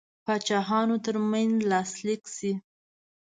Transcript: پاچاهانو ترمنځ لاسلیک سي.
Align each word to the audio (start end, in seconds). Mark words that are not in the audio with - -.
پاچاهانو 0.25 0.95
ترمنځ 1.05 1.53
لاسلیک 1.69 2.23
سي. 2.35 2.51